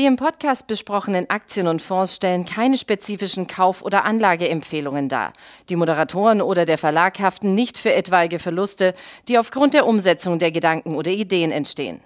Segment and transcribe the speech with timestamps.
[0.00, 5.34] Die im Podcast besprochenen Aktien und Fonds stellen keine spezifischen Kauf- oder Anlageempfehlungen dar.
[5.68, 8.94] Die Moderatoren oder der Verlag haften nicht für etwaige Verluste,
[9.28, 12.00] die aufgrund der Umsetzung der Gedanken oder Ideen entstehen.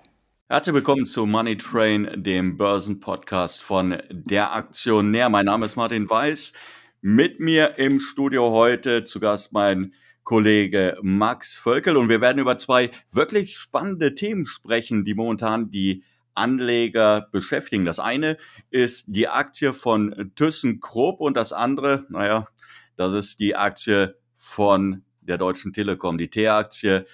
[0.48, 5.28] Herzlich willkommen zu Money Train, dem Börsenpodcast von der Aktionär.
[5.28, 6.52] Mein Name ist Martin Weiß.
[7.00, 12.58] Mit mir im Studio heute zu Gast mein Kollege Max Völkel und wir werden über
[12.58, 16.02] zwei wirklich spannende Themen sprechen, die momentan die
[16.34, 17.84] Anleger beschäftigen.
[17.84, 18.36] Das eine
[18.70, 22.48] ist die Aktie von ThyssenKrupp und das andere, naja,
[22.96, 27.06] das ist die Aktie von der Deutschen Telekom, die T-Aktie.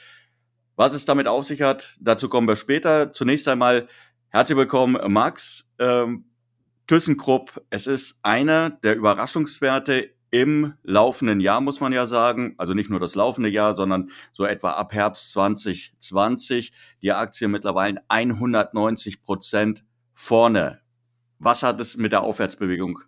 [0.77, 3.13] Was es damit auf sich hat, dazu kommen wir später.
[3.13, 3.89] Zunächst einmal
[4.29, 5.71] herzlich willkommen, Max.
[5.79, 6.25] Ähm,
[6.87, 12.91] ThyssenKrupp, es ist einer der Überraschungswerte im laufenden Jahr, muss man ja sagen, also nicht
[12.91, 16.73] nur das laufende Jahr, sondern so etwa ab Herbst 2020,
[17.03, 20.81] die Aktie mittlerweile 190 Prozent vorne.
[21.39, 23.01] Was hat es mit der Aufwärtsbewegung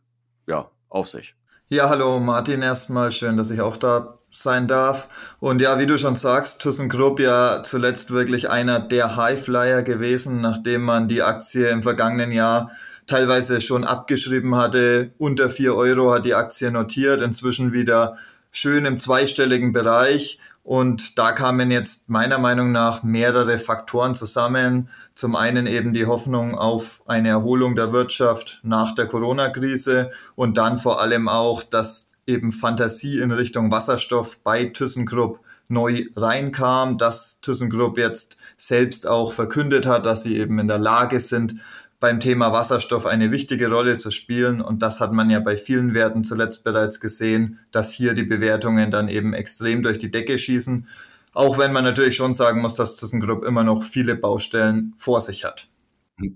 [0.47, 1.37] ja, auf sich?
[1.69, 5.09] Ja, hallo Martin, erstmal schön, dass ich auch da sein darf.
[5.41, 10.83] Und ja, wie du schon sagst, ThyssenKrupp ja zuletzt wirklich einer der Highflyer gewesen, nachdem
[10.83, 12.71] man die Aktie im vergangenen Jahr
[13.07, 15.13] teilweise schon abgeschrieben hatte.
[15.19, 18.17] Unter vier Euro hat die Aktie notiert, inzwischen wieder
[18.51, 20.39] schön im zweistelligen Bereich.
[20.65, 24.89] Und da kamen jetzt meiner Meinung nach mehrere Faktoren zusammen.
[25.15, 30.79] Zum einen eben die Hoffnung auf eine Erholung der Wirtschaft nach der Corona-Krise und dann
[30.79, 37.99] vor allem auch, dass eben Fantasie in Richtung Wasserstoff bei ThyssenKrupp neu reinkam, dass ThyssenKrupp
[37.99, 41.57] jetzt selbst auch verkündet hat, dass sie eben in der Lage sind,
[42.03, 44.61] beim Thema Wasserstoff eine wichtige Rolle zu spielen.
[44.61, 48.91] Und das hat man ja bei vielen Werten zuletzt bereits gesehen, dass hier die Bewertungen
[48.91, 50.89] dann eben extrem durch die Decke schießen.
[51.33, 55.45] Auch wenn man natürlich schon sagen muss, dass ThyssenKrupp immer noch viele Baustellen vor sich
[55.45, 55.69] hat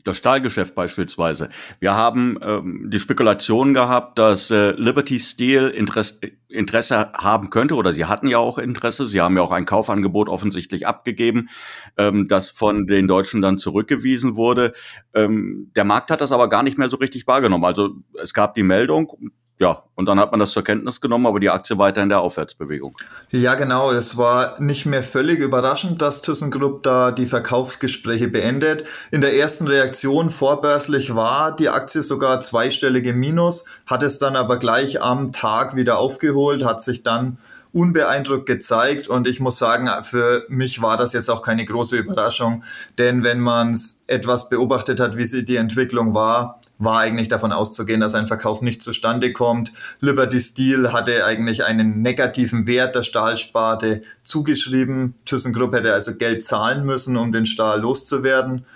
[0.04, 1.48] das Stahlgeschäft beispielsweise.
[1.80, 7.92] Wir haben ähm, die Spekulation gehabt, dass äh, Liberty Steel Interesse, Interesse haben könnte, oder
[7.92, 11.48] sie hatten ja auch Interesse, sie haben ja auch ein Kaufangebot offensichtlich abgegeben,
[11.96, 14.72] ähm, das von den Deutschen dann zurückgewiesen wurde.
[15.14, 17.64] Ähm, der Markt hat das aber gar nicht mehr so richtig wahrgenommen.
[17.64, 19.12] Also es gab die Meldung,
[19.58, 22.20] ja, und dann hat man das zur Kenntnis genommen, aber die Aktie weiter in der
[22.20, 22.94] Aufwärtsbewegung.
[23.30, 23.90] Ja, genau.
[23.90, 28.84] Es war nicht mehr völlig überraschend, dass ThyssenKrupp da die Verkaufsgespräche beendet.
[29.10, 34.58] In der ersten Reaktion vorbörslich war die Aktie sogar zweistellige Minus, hat es dann aber
[34.58, 37.38] gleich am Tag wieder aufgeholt, hat sich dann
[37.72, 42.64] unbeeindruckt gezeigt und ich muss sagen, für mich war das jetzt auch keine große Überraschung,
[42.96, 48.00] denn wenn man etwas beobachtet hat, wie sie die Entwicklung war, war eigentlich davon auszugehen,
[48.00, 49.72] dass ein Verkauf nicht zustande kommt.
[50.00, 55.14] Liberty Steel hatte eigentlich einen negativen Wert der Stahlsparte zugeschrieben.
[55.24, 58.66] ThyssenKrupp hätte also Geld zahlen müssen, um den Stahl loszuwerden.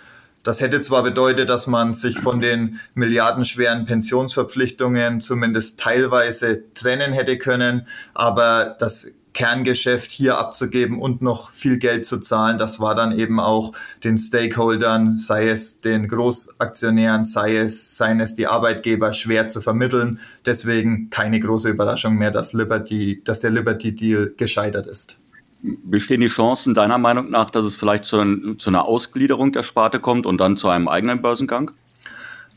[0.43, 7.37] Das hätte zwar bedeutet, dass man sich von den milliardenschweren Pensionsverpflichtungen zumindest teilweise trennen hätte
[7.37, 12.59] können, aber das Kerngeschäft hier abzugeben und noch viel Geld zu zahlen.
[12.59, 18.35] Das war dann eben auch den Stakeholdern, sei es den Großaktionären, sei es, seien es
[18.35, 20.19] die Arbeitgeber, schwer zu vermitteln.
[20.47, 25.19] Deswegen keine große Überraschung mehr, dass Liberty, dass der Liberty Deal gescheitert ist.
[25.63, 30.01] Bestehen die Chancen deiner Meinung nach, dass es vielleicht zu, zu einer Ausgliederung der Sparte
[30.01, 31.73] kommt und dann zu einem eigenen Börsengang?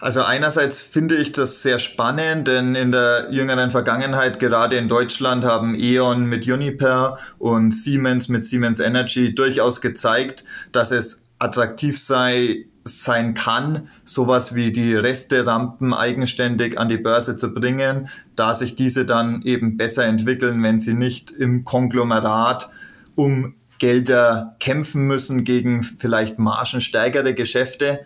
[0.04, 5.46] Also einerseits finde ich das sehr spannend, denn in der jüngeren Vergangenheit, gerade in Deutschland,
[5.46, 10.44] haben E.ON mit Uniper und Siemens mit Siemens Energy durchaus gezeigt,
[10.74, 17.54] dass es attraktiv sei, sein kann, sowas wie die Reste-Rampen eigenständig an die Börse zu
[17.54, 22.70] bringen, da sich diese dann eben besser entwickeln, wenn sie nicht im Konglomerat
[23.16, 28.06] um Gelder kämpfen müssen gegen vielleicht margenstärkere Geschäfte.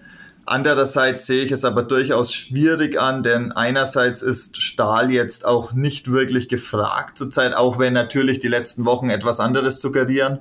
[0.49, 6.09] Andererseits sehe ich es aber durchaus schwierig an, denn einerseits ist Stahl jetzt auch nicht
[6.09, 10.39] wirklich gefragt zurzeit, auch wenn natürlich die letzten Wochen etwas anderes suggerieren.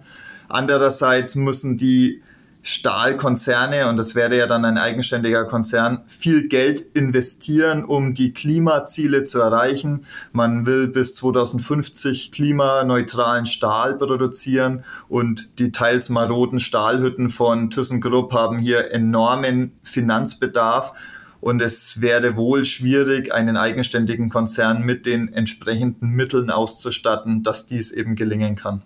[0.49, 2.23] Andererseits müssen die
[2.67, 9.23] Stahlkonzerne, und das wäre ja dann ein eigenständiger Konzern, viel Geld investieren, um die Klimaziele
[9.23, 10.05] zu erreichen.
[10.33, 18.59] Man will bis 2050 klimaneutralen Stahl produzieren und die teils maroden Stahlhütten von ThyssenKrupp haben
[18.59, 20.93] hier enormen Finanzbedarf.
[21.41, 27.93] Und es wäre wohl schwierig, einen eigenständigen Konzern mit den entsprechenden Mitteln auszustatten, dass dies
[27.93, 28.83] eben gelingen kann.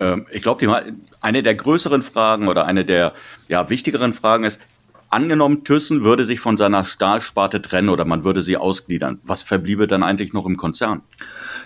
[0.00, 3.12] Ähm, ich glaube, eine der größeren Fragen oder eine der
[3.48, 4.60] ja, wichtigeren Fragen ist,
[5.14, 9.20] angenommen, Thyssen würde sich von seiner Stahlsparte trennen oder man würde sie ausgliedern.
[9.22, 11.02] Was verbliebe dann eigentlich noch im Konzern?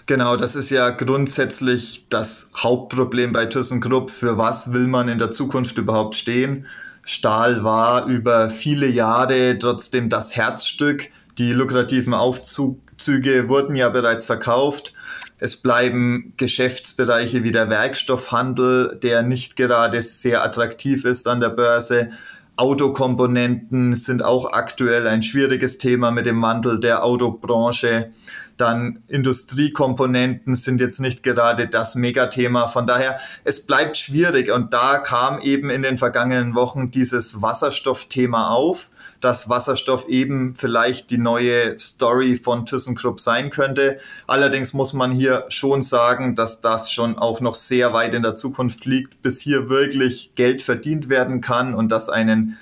[0.06, 4.10] Genau, das ist ja grundsätzlich das Hauptproblem bei ThyssenKrupp.
[4.10, 6.66] Für was will man in der Zukunft überhaupt stehen?
[7.02, 11.08] Stahl war über viele Jahre trotzdem das Herzstück.
[11.38, 14.92] Die lukrativen Aufzüge wurden ja bereits verkauft.
[15.38, 22.10] Es bleiben Geschäftsbereiche wie der Werkstoffhandel, der nicht gerade sehr attraktiv ist an der Börse.
[22.56, 28.10] Autokomponenten sind auch aktuell ein schwieriges Thema mit dem Wandel der Autobranche.
[28.58, 32.66] Dann Industriekomponenten sind jetzt nicht gerade das Megathema.
[32.66, 34.50] Von daher, es bleibt schwierig.
[34.50, 38.90] Und da kam eben in den vergangenen Wochen dieses Wasserstoffthema auf,
[39.20, 43.98] dass Wasserstoff eben vielleicht die neue Story von ThyssenKrupp sein könnte.
[44.26, 48.34] Allerdings muss man hier schon sagen, dass das schon auch noch sehr weit in der
[48.34, 52.58] Zukunft liegt, bis hier wirklich Geld verdient werden kann und dass einen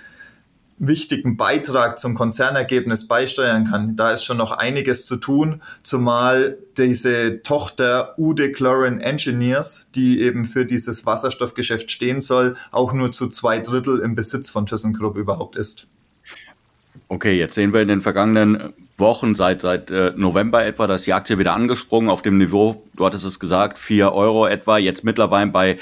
[0.78, 3.96] wichtigen Beitrag zum Konzernergebnis beisteuern kann.
[3.96, 10.44] Da ist schon noch einiges zu tun, zumal diese Tochter Ude Chlorine Engineers, die eben
[10.44, 15.56] für dieses Wasserstoffgeschäft stehen soll, auch nur zu zwei Drittel im Besitz von ThyssenKrupp überhaupt
[15.56, 15.86] ist.
[17.08, 21.12] Okay, jetzt sehen wir in den vergangenen Wochen, seit, seit äh, November etwa, dass die
[21.12, 25.50] Aktie wieder angesprungen auf dem Niveau, du hattest es gesagt, 4 Euro etwa, jetzt mittlerweile
[25.50, 25.78] bei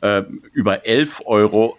[0.00, 1.78] äh, über 11 Euro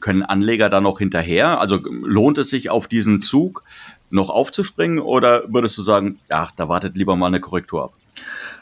[0.00, 1.60] können Anleger da noch hinterher?
[1.60, 3.64] Also lohnt es sich auf diesen Zug
[4.10, 7.92] noch aufzuspringen oder würdest du sagen, ja, da wartet lieber mal eine Korrektur ab?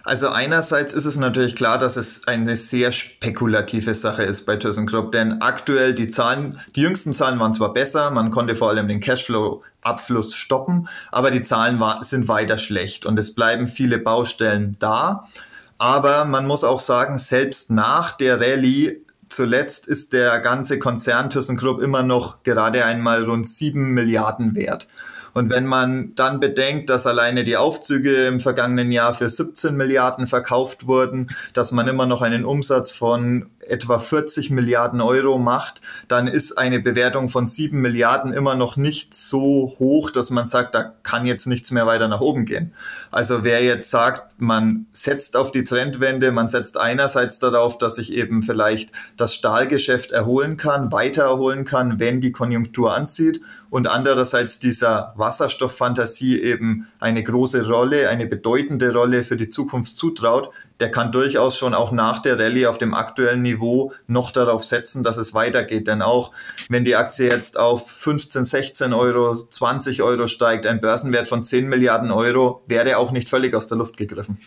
[0.06, 5.12] Also einerseits ist es natürlich klar, dass es eine sehr spekulative Sache ist bei ThyssenKrupp,
[5.12, 9.00] denn aktuell die Zahlen, die jüngsten Zahlen waren zwar besser, man konnte vor allem den
[9.00, 15.28] Cashflow-Abfluss stoppen, aber die Zahlen war, sind weiter schlecht und es bleiben viele Baustellen da.
[15.78, 21.80] Aber man muss auch sagen, selbst nach der Rallye zuletzt ist der ganze Konzern ThyssenKrupp
[21.80, 24.88] immer noch gerade einmal rund sieben Milliarden wert.
[25.34, 30.28] Und wenn man dann bedenkt, dass alleine die Aufzüge im vergangenen Jahr für 17 Milliarden
[30.28, 36.26] verkauft wurden, dass man immer noch einen Umsatz von etwa 40 Milliarden Euro macht, dann
[36.26, 40.94] ist eine Bewertung von 7 Milliarden immer noch nicht so hoch, dass man sagt, da
[41.02, 42.72] kann jetzt nichts mehr weiter nach oben gehen.
[43.10, 48.12] Also wer jetzt sagt, man setzt auf die Trendwende, man setzt einerseits darauf, dass sich
[48.12, 53.40] eben vielleicht das Stahlgeschäft erholen kann, weiter erholen kann, wenn die Konjunktur anzieht
[53.70, 60.50] und andererseits dieser Wasserstofffantasie eben eine große Rolle, eine bedeutende Rolle für die Zukunft zutraut,
[60.80, 65.02] der kann durchaus schon auch nach der Rallye auf dem aktuellen Niveau noch darauf setzen,
[65.02, 65.86] dass es weitergeht.
[65.86, 66.32] Denn auch
[66.68, 71.68] wenn die Aktie jetzt auf 15, 16 Euro, 20 Euro steigt, ein Börsenwert von 10
[71.68, 74.40] Milliarden Euro wäre auch nicht völlig aus der Luft gegriffen.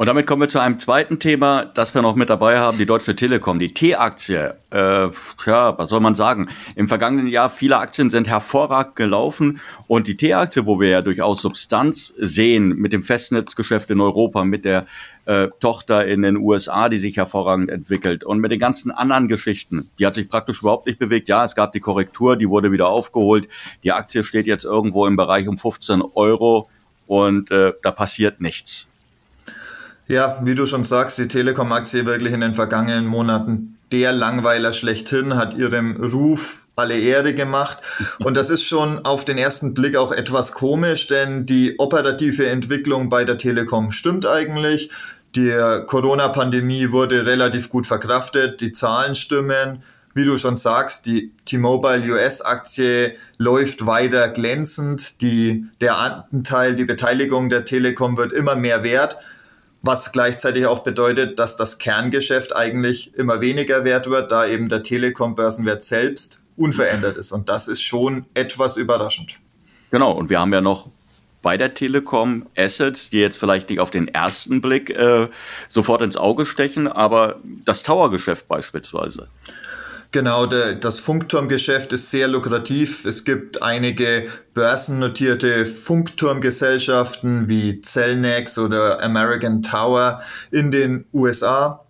[0.00, 2.86] Und damit kommen wir zu einem zweiten Thema, das wir noch mit dabei haben, die
[2.86, 4.54] Deutsche Telekom, die T-Aktie.
[4.70, 6.48] Äh, tja, was soll man sagen?
[6.74, 11.42] Im vergangenen Jahr viele Aktien sind hervorragend gelaufen und die T-Aktie, wo wir ja durchaus
[11.42, 14.86] Substanz sehen mit dem Festnetzgeschäft in Europa, mit der
[15.26, 19.90] äh, Tochter in den USA, die sich hervorragend entwickelt und mit den ganzen anderen Geschichten,
[19.98, 21.28] die hat sich praktisch überhaupt nicht bewegt.
[21.28, 23.48] Ja, es gab die Korrektur, die wurde wieder aufgeholt.
[23.84, 26.70] Die Aktie steht jetzt irgendwo im Bereich um 15 Euro
[27.06, 28.89] und äh, da passiert nichts.
[30.10, 35.36] Ja, wie du schon sagst, die Telekom-Aktie wirklich in den vergangenen Monaten der Langweiler schlechthin,
[35.36, 37.78] hat ihrem Ruf alle Ehre gemacht.
[38.18, 43.08] Und das ist schon auf den ersten Blick auch etwas komisch, denn die operative Entwicklung
[43.08, 44.90] bei der Telekom stimmt eigentlich.
[45.36, 49.84] Die Corona-Pandemie wurde relativ gut verkraftet, die Zahlen stimmen.
[50.12, 55.22] Wie du schon sagst, die T-Mobile US-Aktie läuft weiter glänzend.
[55.22, 59.16] Die, der Anteil, die Beteiligung der Telekom wird immer mehr wert
[59.82, 64.82] was gleichzeitig auch bedeutet, dass das Kerngeschäft eigentlich immer weniger wert wird, da eben der
[64.82, 67.32] Telekom-Börsenwert selbst unverändert ist.
[67.32, 69.38] Und das ist schon etwas überraschend.
[69.90, 70.88] Genau, und wir haben ja noch
[71.42, 75.28] bei der Telekom Assets, die jetzt vielleicht nicht auf den ersten Blick äh,
[75.68, 79.28] sofort ins Auge stechen, aber das Tower-Geschäft beispielsweise.
[80.12, 83.04] Genau, der, das Funkturmgeschäft ist sehr lukrativ.
[83.04, 91.86] Es gibt einige börsennotierte Funkturmgesellschaften wie Cellnex oder American Tower in den USA.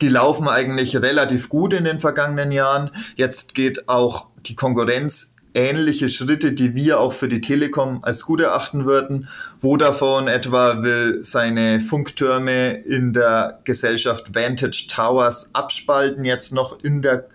[0.00, 2.90] Die laufen eigentlich relativ gut in den vergangenen Jahren.
[3.14, 8.40] Jetzt geht auch die Konkurrenz ähnliche Schritte, die wir auch für die Telekom als gut
[8.40, 9.28] erachten würden.
[9.60, 17.28] Vodafone etwa will seine Funktürme in der Gesellschaft Vantage Towers abspalten, jetzt noch in, der,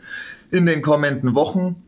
[0.52, 1.84] in den kommenden Wochen.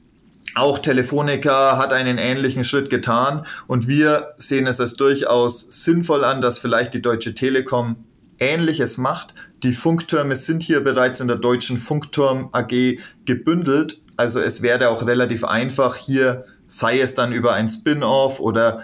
[0.56, 6.42] Auch Telefonica hat einen ähnlichen Schritt getan und wir sehen es als durchaus sinnvoll an,
[6.42, 7.98] dass vielleicht die Deutsche Telekom
[8.40, 9.34] Ähnliches macht.
[9.64, 15.08] Die Funktürme sind hier bereits in der Deutschen Funkturm AG gebündelt also es wäre auch
[15.08, 18.84] relativ einfach hier, sei es dann über ein Spin-off oder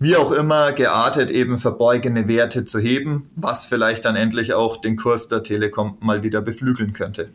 [0.00, 4.96] wie auch immer geartet eben verborgene Werte zu heben, was vielleicht dann endlich auch den
[4.96, 7.28] Kurs der Telekom mal wieder beflügeln könnte.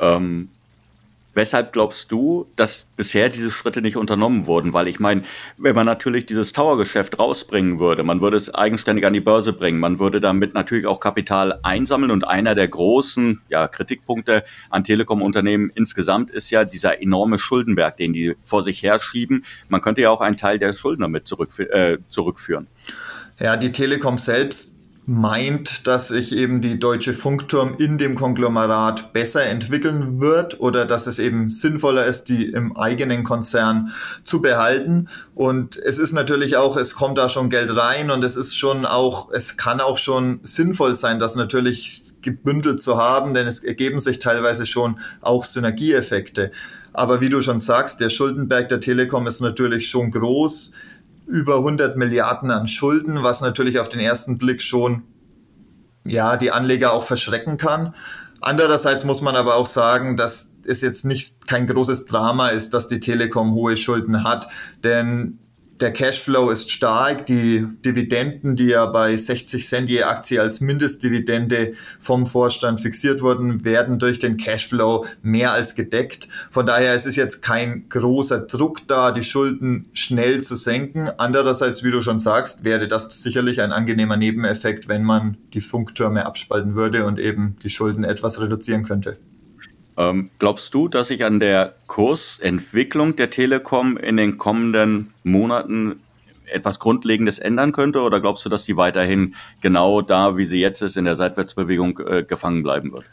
[0.00, 0.48] Ähm,
[1.34, 4.74] Weshalb glaubst du, dass bisher diese Schritte nicht unternommen wurden?
[4.74, 5.22] Weil ich meine,
[5.56, 9.80] wenn man natürlich dieses Tower-Geschäft rausbringen würde, man würde es eigenständig an die Börse bringen,
[9.80, 15.72] man würde damit natürlich auch Kapital einsammeln und einer der großen ja, Kritikpunkte an Telekom-Unternehmen
[15.74, 19.44] insgesamt ist ja dieser enorme Schuldenberg, den die vor sich herschieben.
[19.68, 22.66] Man könnte ja auch einen Teil der Schulden damit zurück, äh, zurückführen.
[23.40, 29.44] Ja, die Telekom selbst meint, dass sich eben die Deutsche Funkturm in dem Konglomerat besser
[29.44, 33.92] entwickeln wird oder dass es eben sinnvoller ist, die im eigenen Konzern
[34.22, 35.08] zu behalten.
[35.34, 38.86] Und es ist natürlich auch, es kommt da schon Geld rein und es ist schon
[38.86, 43.98] auch, es kann auch schon sinnvoll sein, das natürlich gebündelt zu haben, denn es ergeben
[43.98, 46.52] sich teilweise schon auch Synergieeffekte.
[46.92, 50.72] Aber wie du schon sagst, der Schuldenberg der Telekom ist natürlich schon groß
[51.32, 55.04] über 100 Milliarden an Schulden, was natürlich auf den ersten Blick schon
[56.04, 57.94] ja, die Anleger auch verschrecken kann.
[58.40, 62.86] Andererseits muss man aber auch sagen, dass es jetzt nicht kein großes Drama ist, dass
[62.86, 64.48] die Telekom hohe Schulden hat,
[64.84, 65.38] denn
[65.82, 67.26] der Cashflow ist stark.
[67.26, 73.64] Die Dividenden, die ja bei 60 Cent je Aktie als Mindestdividende vom Vorstand fixiert wurden,
[73.64, 76.28] werden durch den Cashflow mehr als gedeckt.
[76.50, 81.10] Von daher es ist jetzt kein großer Druck da, die Schulden schnell zu senken.
[81.18, 86.24] Andererseits, wie du schon sagst, wäre das sicherlich ein angenehmer Nebeneffekt, wenn man die Funktürme
[86.24, 89.18] abspalten würde und eben die Schulden etwas reduzieren könnte.
[90.10, 96.00] Ähm, glaubst du, dass sich an der Kursentwicklung der Telekom in den kommenden Monaten
[96.46, 98.00] etwas Grundlegendes ändern könnte?
[98.00, 101.98] Oder glaubst du, dass die weiterhin genau da, wie sie jetzt ist, in der Seitwärtsbewegung
[102.00, 103.04] äh, gefangen bleiben wird?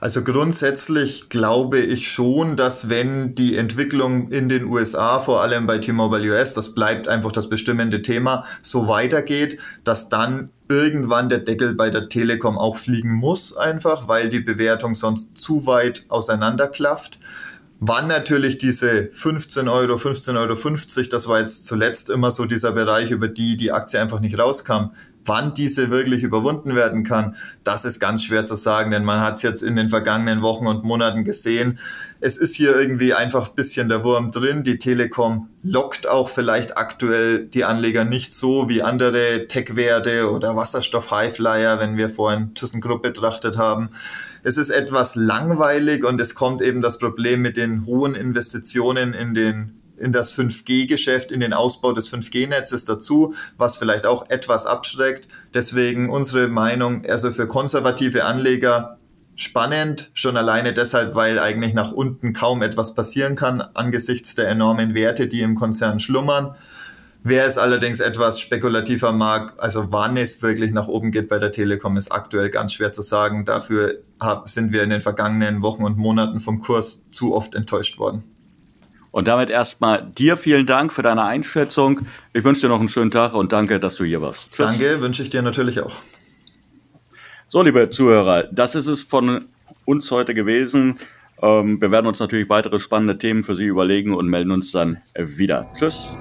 [0.00, 5.76] Also grundsätzlich glaube ich schon, dass wenn die Entwicklung in den USA, vor allem bei
[5.76, 11.74] T-Mobile US, das bleibt einfach das bestimmende Thema, so weitergeht, dass dann irgendwann der Deckel
[11.74, 17.18] bei der Telekom auch fliegen muss, einfach, weil die Bewertung sonst zu weit auseinanderklafft.
[17.78, 23.10] Wann natürlich diese 15 Euro, 15,50 Euro, das war jetzt zuletzt immer so dieser Bereich,
[23.10, 24.92] über die die Aktie einfach nicht rauskam,
[25.24, 29.36] Wann diese wirklich überwunden werden kann, das ist ganz schwer zu sagen, denn man hat
[29.36, 31.78] es jetzt in den vergangenen Wochen und Monaten gesehen.
[32.20, 34.64] Es ist hier irgendwie einfach ein bisschen der Wurm drin.
[34.64, 41.78] Die Telekom lockt auch vielleicht aktuell die Anleger nicht so wie andere Tech-Werte oder Wasserstoff-Highflyer,
[41.78, 43.90] wenn wir vorhin ThyssenKrupp betrachtet haben.
[44.42, 49.34] Es ist etwas langweilig und es kommt eben das Problem mit den hohen Investitionen in
[49.34, 55.28] den in das 5G-Geschäft, in den Ausbau des 5G-Netzes dazu, was vielleicht auch etwas abschreckt.
[55.54, 58.98] Deswegen unsere Meinung, also für konservative Anleger
[59.36, 64.94] spannend, schon alleine deshalb, weil eigentlich nach unten kaum etwas passieren kann angesichts der enormen
[64.94, 66.54] Werte, die im Konzern schlummern.
[67.22, 71.52] Wer es allerdings etwas spekulativer mag, also wann es wirklich nach oben geht bei der
[71.52, 73.44] Telekom, ist aktuell ganz schwer zu sagen.
[73.44, 73.98] Dafür
[74.44, 78.24] sind wir in den vergangenen Wochen und Monaten vom Kurs zu oft enttäuscht worden.
[79.12, 82.00] Und damit erstmal dir vielen Dank für deine Einschätzung.
[82.32, 84.50] Ich wünsche dir noch einen schönen Tag und danke, dass du hier warst.
[84.52, 84.66] Tschüss.
[84.66, 85.92] Danke, wünsche ich dir natürlich auch.
[87.46, 89.46] So, liebe Zuhörer, das ist es von
[89.84, 90.98] uns heute gewesen.
[91.42, 94.98] Ähm, wir werden uns natürlich weitere spannende Themen für Sie überlegen und melden uns dann
[95.16, 95.66] wieder.
[95.74, 96.16] Tschüss.